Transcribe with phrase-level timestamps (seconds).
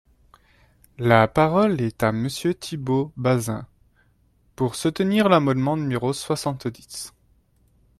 [0.97, 3.67] La parole est à Monsieur Thibault Bazin,
[4.55, 7.13] pour soutenir l’amendement numéro soixante-dix.